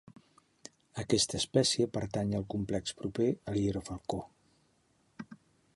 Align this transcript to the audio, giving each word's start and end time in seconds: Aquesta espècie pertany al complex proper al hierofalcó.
Aquesta 1.03 1.37
espècie 1.41 1.87
pertany 1.97 2.33
al 2.39 2.47
complex 2.55 2.97
proper 3.03 3.29
al 3.53 3.61
hierofalcó. 3.61 4.23